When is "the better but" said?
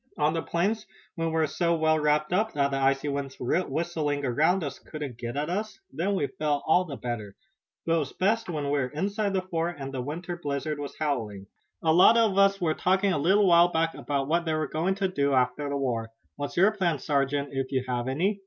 6.85-7.93